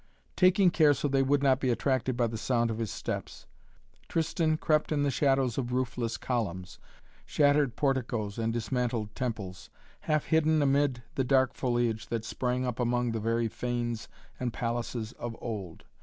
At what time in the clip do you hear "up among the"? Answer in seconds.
12.65-13.19